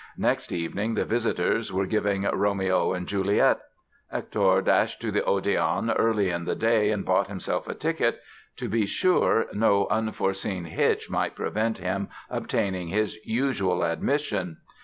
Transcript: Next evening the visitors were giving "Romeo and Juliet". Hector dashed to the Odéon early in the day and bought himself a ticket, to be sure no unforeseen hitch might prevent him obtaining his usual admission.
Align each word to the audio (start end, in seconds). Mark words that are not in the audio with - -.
Next 0.17 0.51
evening 0.51 0.95
the 0.95 1.05
visitors 1.05 1.71
were 1.71 1.85
giving 1.85 2.23
"Romeo 2.23 2.91
and 2.91 3.05
Juliet". 3.07 3.59
Hector 4.11 4.59
dashed 4.63 4.99
to 5.01 5.11
the 5.11 5.21
Odéon 5.21 5.93
early 5.95 6.31
in 6.31 6.43
the 6.45 6.55
day 6.55 6.89
and 6.89 7.05
bought 7.05 7.27
himself 7.27 7.67
a 7.67 7.75
ticket, 7.75 8.19
to 8.57 8.67
be 8.67 8.87
sure 8.87 9.45
no 9.53 9.85
unforeseen 9.91 10.65
hitch 10.65 11.11
might 11.11 11.35
prevent 11.35 11.77
him 11.77 12.09
obtaining 12.31 12.87
his 12.87 13.15
usual 13.27 13.83
admission. 13.83 14.57